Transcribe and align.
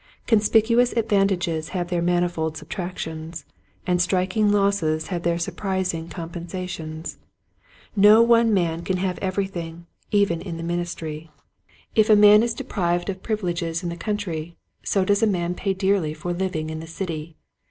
Conspicuous 0.25 0.93
advantages 0.93 1.69
have 1.77 1.89
their 1.89 2.01
manifold 2.01 2.57
subtractions, 2.57 3.45
and 3.85 4.01
striking 4.01 4.51
losses 4.51 5.09
have 5.09 5.21
their 5.21 5.37
surprising 5.37 6.09
compensations. 6.09 7.19
No 7.95 8.23
one 8.23 8.51
man 8.51 8.81
can 8.83 8.97
have 8.97 9.19
everything, 9.19 9.85
even 10.09 10.41
in 10.41 10.57
the 10.57 10.63
ministry. 10.63 11.29
If 11.93 12.09
a 12.09 12.15
man 12.15 12.41
is 12.41 12.55
deprived 12.55 13.11
of 13.11 13.21
privi 13.21 13.43
Which 13.43 13.59
Door? 13.59 13.73
29 13.73 13.73
leges 13.73 13.83
in 13.83 13.89
the 13.89 13.95
country 13.95 14.57
so 14.81 15.05
does 15.05 15.21
a 15.21 15.27
man 15.27 15.53
pay 15.53 15.75
dearly 15.75 16.15
for 16.15 16.33
living 16.33 16.71
in 16.71 16.79
the 16.79 16.87
city. 16.87 17.35